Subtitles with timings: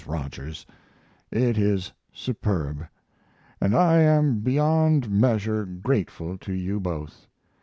[0.07, 0.65] ROGERS,
[1.29, 2.87] It is superb!
[3.61, 7.27] And I am beyond measure grateful to you both.